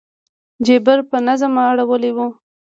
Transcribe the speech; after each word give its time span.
جبیر 0.65 0.99
په 1.09 1.17
نظم 1.27 1.53
اړولې 1.69 2.11
وه. 2.15 2.27